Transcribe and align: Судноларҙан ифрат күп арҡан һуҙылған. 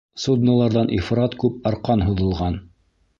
Судноларҙан 0.21 0.89
ифрат 0.95 1.37
күп 1.43 1.59
арҡан 1.73 2.03
һуҙылған. 2.09 2.57